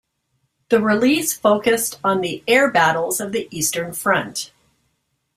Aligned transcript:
The 0.69 0.81
release 0.81 1.31
focused 1.31 1.99
on 2.03 2.21
the 2.21 2.43
air 2.47 2.71
battles 2.71 3.19
of 3.21 3.33
the 3.33 3.47
Eastern 3.55 3.93
Front. 3.93 4.51